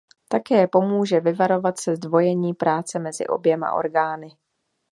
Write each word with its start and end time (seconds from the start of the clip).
Také 0.27 0.67
pomůže 0.67 1.19
vyvarovat 1.19 1.79
se 1.79 1.95
zdvojení 1.95 2.53
práce 2.53 2.99
mezi 2.99 3.27
oběma 3.27 3.73
orgány. 3.73 4.37